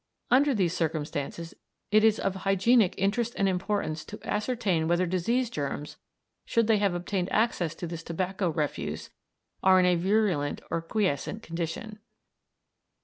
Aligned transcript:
Under 0.31 0.55
these 0.55 0.75
circumstances, 0.75 1.53
it 1.91 2.03
is 2.03 2.19
of 2.19 2.37
hygienic 2.37 2.95
interest 2.97 3.35
and 3.37 3.47
importance 3.47 4.03
to 4.05 4.17
ascertain 4.27 4.87
whether 4.87 5.05
disease 5.05 5.47
germs, 5.51 5.97
should 6.43 6.65
they 6.65 6.79
have 6.79 6.95
obtained 6.95 7.31
access 7.31 7.75
to 7.75 7.85
this 7.85 8.01
tobacco 8.01 8.49
refuse, 8.49 9.11
are 9.61 9.79
in 9.79 9.85
a 9.85 9.93
virulent 9.93 10.59
or 10.71 10.81
quiescent 10.81 11.43
condition. 11.43 11.99